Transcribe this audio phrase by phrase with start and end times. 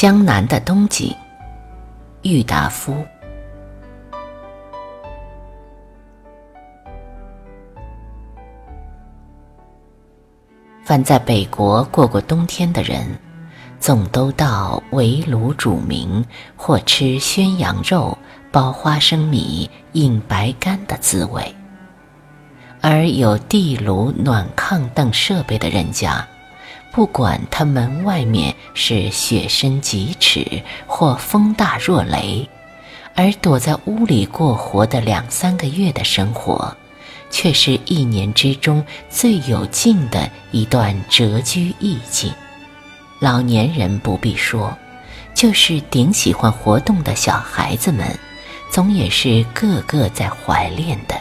[0.00, 1.14] 江南的冬景，
[2.22, 3.04] 郁达夫。
[10.82, 13.06] 凡在北国过过冬天的人，
[13.78, 16.24] 总都到围炉煮茗，
[16.56, 18.16] 或吃宣羊肉、
[18.50, 21.54] 包花生米、饮白干的滋味。
[22.80, 26.26] 而有地炉、暖炕等设备的人家，
[26.92, 32.48] 不管他门外面是雪深几尺或风大若雷，
[33.14, 36.76] 而躲在屋里过活的两三个月的生活，
[37.30, 42.32] 却是一年之中最有劲的一段谪居意境。
[43.20, 44.76] 老年人不必说，
[45.32, 48.18] 就是顶喜欢活动的小孩子们，
[48.68, 51.14] 总也是个个在怀恋的，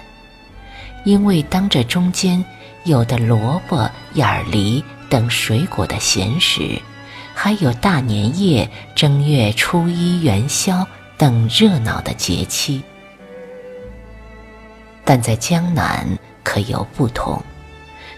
[1.05, 2.43] 因为当这中间
[2.85, 4.83] 有的萝卜、眼儿梨。
[5.09, 6.79] 等水果的闲时，
[7.33, 12.81] 还有大年夜、正月初一元宵等热闹的节期。
[15.03, 16.07] 但在江南
[16.43, 17.41] 可有不同，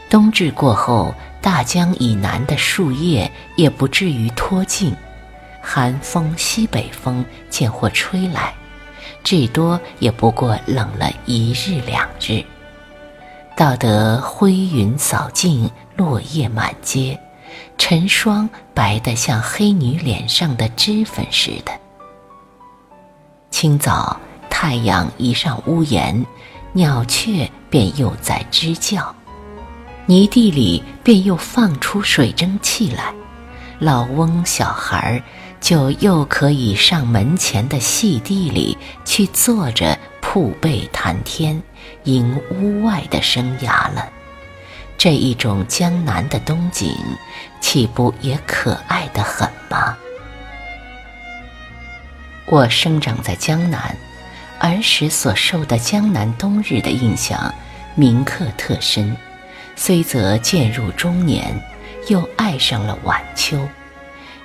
[0.09, 4.93] 冬至过后，大江以南的树叶也不至于脱尽，
[5.61, 8.53] 寒风、西北风渐或吹来，
[9.23, 12.43] 至多也不过冷了一日两日。
[13.55, 15.69] 到得灰云扫尽，
[16.01, 17.19] 落叶满街，
[17.77, 21.71] 晨霜白得像黑女脸上的脂粉似的。
[23.51, 26.25] 清早太阳一上屋檐，
[26.73, 29.13] 鸟雀便又在吱叫，
[30.07, 33.13] 泥地里便又放出水蒸气来，
[33.77, 35.21] 老翁小孩
[35.59, 41.61] 就又可以上门前的细地里去坐着铺被谈天。
[42.05, 44.09] 迎屋外的生涯了，
[45.03, 46.95] 这一种江南的冬景，
[47.59, 49.97] 岂不也可爱的很吗？
[52.45, 53.97] 我生长在江南，
[54.59, 57.51] 儿时所受的江南冬日的印象
[57.95, 59.17] 铭刻特深，
[59.75, 61.51] 虽则渐入中年，
[62.07, 63.67] 又爱上了晚秋，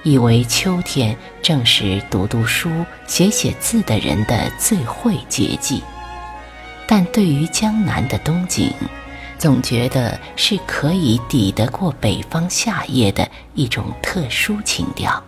[0.05, 2.71] 以为秋天正是读读书、
[3.07, 5.85] 写写字的人的最会节季。
[6.87, 8.73] 但对于江南的冬景，
[9.39, 15.23] 总觉得是可以抵得过北方夏夜的一种特殊情调。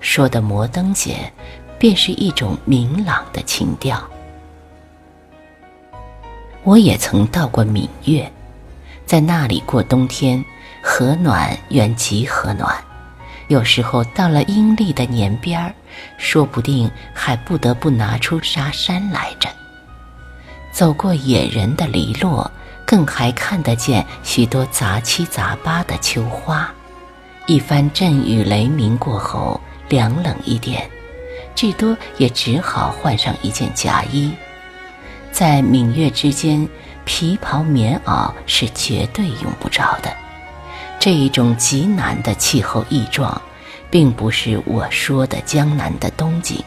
[0.00, 1.30] 说的摩登些，
[1.78, 4.02] 便是一种明朗的情调。
[6.62, 8.30] 我也曾到过闽粤，
[9.04, 10.42] 在那里过冬天，
[10.82, 12.74] 和暖远及和暖。
[13.48, 15.74] 有时候到了阴历的年边儿，
[16.16, 19.48] 说不定还不得不拿出纱衫来着。
[20.70, 22.48] 走过野人的篱落，
[22.90, 26.68] 更还看得见许多杂七杂八的秋花。
[27.46, 30.90] 一番阵雨雷鸣过后，凉冷一点，
[31.54, 34.32] 至多也只好换上一件夹衣。
[35.30, 36.68] 在闽粤之间，
[37.04, 40.12] 皮袍棉袄是绝对用不着的。
[40.98, 43.40] 这一种极难的气候异状，
[43.88, 46.60] 并不是我说的江南的冬景。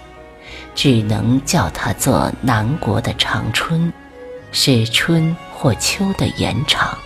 [0.73, 3.91] 只能叫它做南国的长春，
[4.53, 6.97] 是春或秋的延长。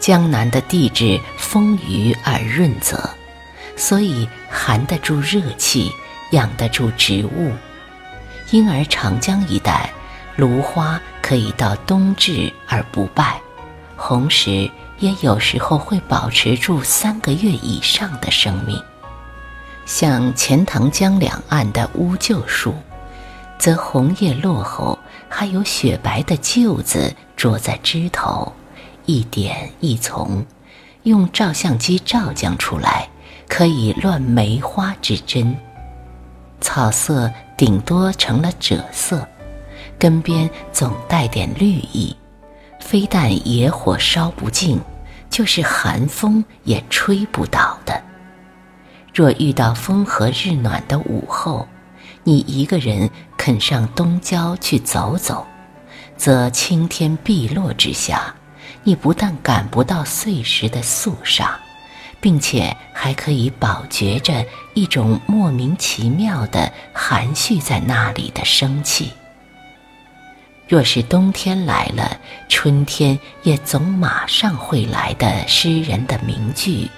[0.00, 3.10] 江南的地质丰腴而润泽，
[3.76, 5.92] 所以含得住热气，
[6.30, 7.52] 养得住植物，
[8.50, 9.92] 因而长江一带
[10.36, 13.38] 芦花可以到冬至而不败，
[13.94, 14.70] 红石
[15.00, 18.82] 也有时候会保持住三个月以上的生命。
[19.84, 22.74] 像钱塘江两岸的乌桕树，
[23.58, 24.98] 则红叶落后，
[25.34, 28.52] 还有雪白的臼子捉在枝头，
[29.06, 30.44] 一点一丛，
[31.04, 33.08] 用照相机照将出来，
[33.48, 35.56] 可以乱梅花之真。
[36.60, 39.26] 草色顶多成了赭色，
[39.98, 42.14] 根边总带点绿意，
[42.78, 44.78] 非但野火烧不尽，
[45.30, 48.00] 就是寒风也吹不倒的。
[49.14, 51.66] 若遇到风和日暖的午后，
[52.24, 55.46] 你一个人肯上东郊去走走，
[56.16, 58.34] 则青天碧落之下，
[58.84, 61.58] 你不但感不到碎石的肃杀，
[62.20, 69.12] 并且还可以饱觉着一种莫名其妙的含蓄在那里的生气。
[70.68, 72.18] 若是冬天来了，
[72.48, 76.88] 春天也总马上会来的诗人的名句。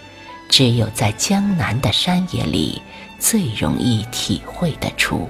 [0.50, 2.80] 只有在江南的山野里，
[3.24, 5.26] 最容易体会得出。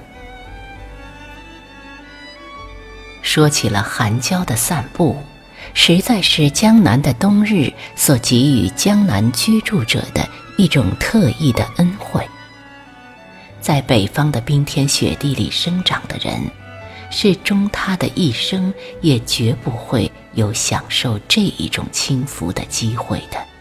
[3.21, 5.15] 说起了寒郊的散步，
[5.73, 10.27] 实在是江南的冬日所给予江南居住者的
[10.57, 12.21] 一种特异的恩惠。
[13.61, 16.51] 在北方的冰天雪地里生长的人，
[17.09, 23.54] 是终他的一生也绝不会有享受这一种轻浮的机会的。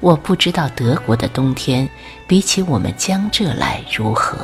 [0.00, 1.88] 我不知道德国的冬天
[2.26, 4.38] 比起我们江浙来如何。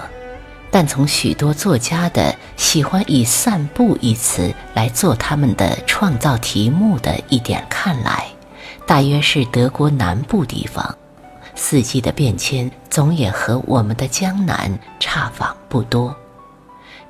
[0.71, 8.27] 但从许多作家的喜欢以“散步”一词来做他们的创造题目的一点看来，
[8.85, 10.99] 大约是德国南部地方，
[11.55, 16.13] 四季的变迁总也和我们的江南差仿不多。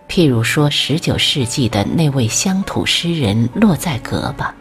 [0.07, 4.55] 譬如说，十九世纪的那位乡土诗人洛在格吧，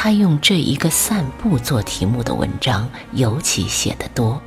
[0.00, 4.40] 他用这一个“散步”做题目的文章尤其写得多。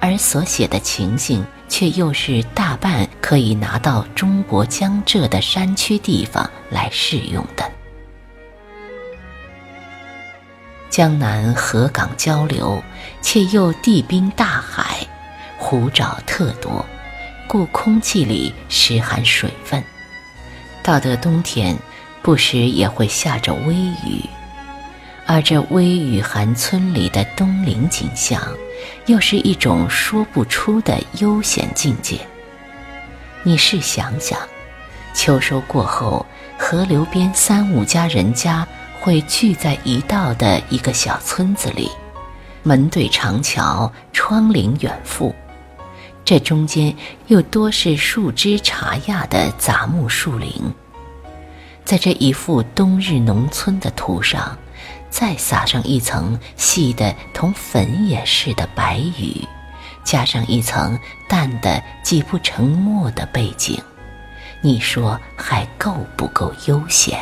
[0.00, 7.70] 而所写的情形，却又是大半可以拿到中国江浙的山区地方来适用的。
[10.88, 12.82] 江南河港交流，
[13.20, 15.06] 且又地滨大海，
[15.58, 16.82] 湖沼特多，
[17.46, 19.84] 故空气里时含水分。
[20.82, 21.76] 到得冬天，
[22.22, 24.24] 不时也会下着微雨，
[25.28, 28.42] 而这微雨寒村里的冬陵景象。
[29.06, 32.18] 又是一种说不出的悠闲境界。
[33.42, 34.38] 你试想想，
[35.14, 36.24] 秋收过后，
[36.58, 38.66] 河流边三五家人家
[39.00, 41.90] 会聚在一道的一个小村子里，
[42.62, 45.34] 门对长桥，窗棂远附，
[46.22, 46.94] 这中间
[47.28, 50.52] 又多是树枝茶桠的杂木树林。
[51.84, 54.56] 在这一幅冬日农村的图上。
[55.10, 59.46] 再撒上一层细的同粉也似的白雨，
[60.04, 63.80] 加上一层淡的挤不成墨的背景，
[64.60, 67.18] 你说还够不够悠闲？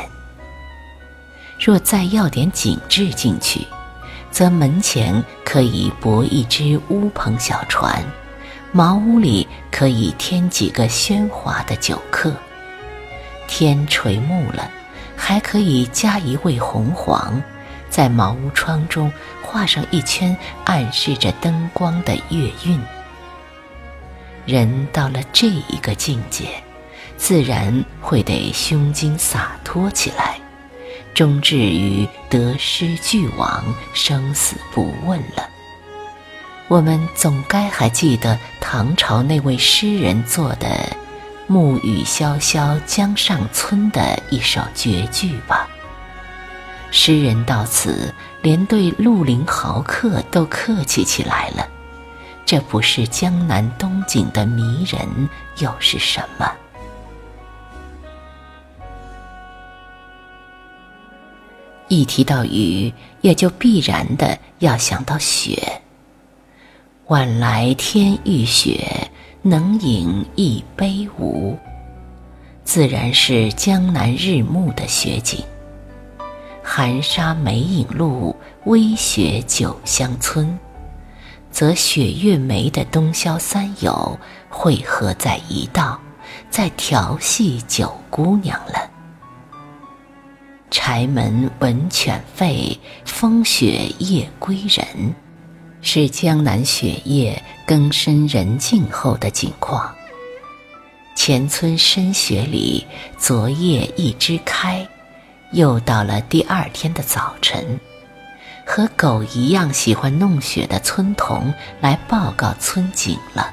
[1.59, 3.67] 若再要点景致进去，
[4.31, 8.05] 则门前可以泊一只乌篷小船，
[8.73, 12.33] 茅屋里可以添几个喧哗的酒客。
[13.49, 14.71] 天垂暮了，
[15.17, 17.43] 还可以加一位红黄。
[17.97, 19.11] 在茅屋窗中
[19.41, 22.79] 画上一圈暗示着灯光的月晕。
[24.45, 26.63] 人到了这一个境界，
[27.17, 30.39] 自然会得胸襟洒脱起来，
[31.15, 33.65] 终至于得失俱往，
[33.95, 35.49] 生死不问了。
[36.69, 40.69] 我们总该还记得唐朝那位诗人做的
[41.49, 45.67] “暮雨潇潇江上村”的一首绝句吧。
[46.91, 48.13] 诗人到此，
[48.43, 51.69] 连对绿林豪客都客气起来了。
[52.45, 55.29] 这不是江南冬景的迷人，
[55.59, 56.51] 又是什么？
[61.89, 65.81] 一提到雨，也就必然的要想到雪。
[67.07, 69.11] 晚来天欲雪，
[69.43, 71.57] 能饮一杯无？
[72.65, 75.45] 自然是江南日暮的雪景。
[76.79, 78.37] 寒沙梅影路，
[78.67, 80.59] 微雪酒香村，
[81.51, 84.21] 则雪月梅的冬宵三友
[84.51, 85.99] 汇合在一道，
[86.51, 88.91] 在调戏九姑娘了。
[90.71, 92.77] 柴门闻犬吠，
[93.07, 95.15] 风雪夜归人，
[95.81, 99.91] 是江南雪夜更深人静后的景况。
[101.15, 104.87] 前村深雪里，昨夜一枝开。
[105.53, 107.81] 又到了第二天的早晨，
[108.67, 113.53] 和狗一样喜欢弄雪的村童来报告村景了。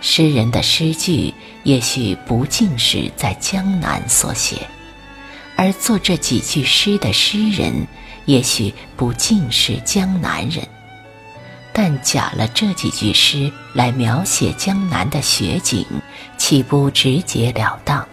[0.00, 4.66] 诗人的诗句也许不尽是在江南所写，
[5.56, 7.86] 而作这几句诗的诗人
[8.24, 10.66] 也许不尽是江南人，
[11.72, 15.86] 但假了这几句诗来描写江南的雪景，
[16.36, 18.08] 岂不直截了当？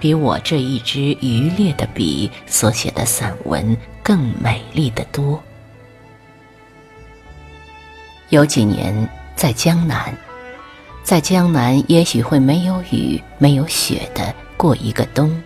[0.00, 5.42] 比我这一支渔猎的笔所写的散文更美丽的多。
[8.30, 10.14] 有几年在江南，
[11.02, 15.42] 在江南也许会没有雨、没有雪的过一个冬，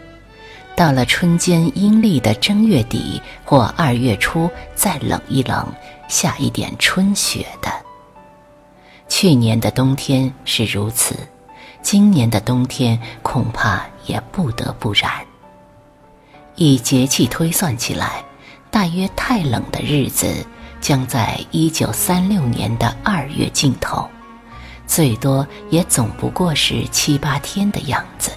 [0.75, 5.67] 到了春间阴历的正月底或二月初再冷一冷，
[6.09, 7.71] 下一点春雪的。
[9.09, 11.15] 去年的冬天是如此。
[11.83, 15.11] 今年的冬天恐怕也不得不然。
[16.57, 18.25] 以节气推算起来，
[18.71, 20.47] 大约太冷的日子
[20.81, 24.09] 将在一九三六年的二月尽头，
[24.87, 28.31] 最多也总不过是七八天的样子。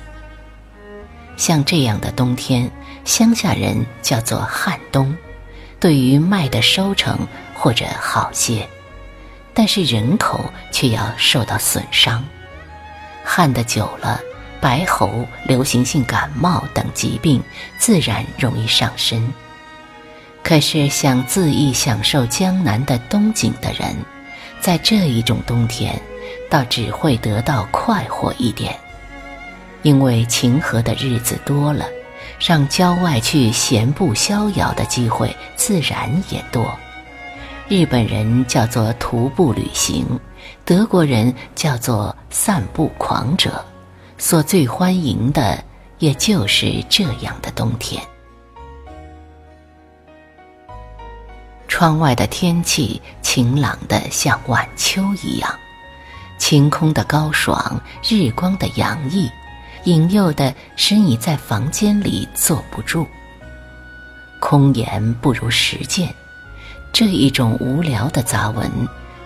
[1.37, 2.71] 像这样的冬天，
[3.03, 5.13] 乡下人叫做旱冬，
[5.79, 8.65] 对于麦的收成或者好些，
[9.53, 10.39] 但是人口
[10.71, 12.23] 却要受到损伤。
[13.25, 14.21] 旱得久了，
[14.61, 17.41] 白喉、流行性感冒等疾病
[17.77, 19.31] 自然容易上身。
[20.43, 23.95] 可是想恣意享受江南的冬景的人，
[24.59, 25.99] 在这一种冬天，
[26.49, 28.77] 倒只会得到快活一点，
[29.81, 31.85] 因为晴和的日子多了，
[32.37, 36.71] 上郊外去闲步逍遥的机会自然也多。
[37.67, 40.05] 日本人叫做徒步旅行，
[40.63, 43.65] 德国人叫做散步狂者，
[44.17, 45.63] 所最欢迎的
[45.99, 48.01] 也就是这样的冬天。
[51.67, 55.53] 窗外的天气晴朗的像晚秋一样，
[56.37, 59.29] 晴空的高爽，日光的洋溢，
[59.83, 63.05] 引诱的使你在房间里坐不住。
[64.39, 66.13] 空言不如实践，
[66.93, 68.71] 这一种无聊的杂文，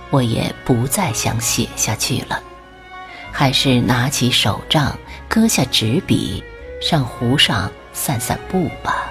[0.09, 2.41] 我也不再想写下去了，
[3.39, 6.43] 还是拿起手杖，搁下纸笔，
[6.81, 9.09] 上湖上散散步吧。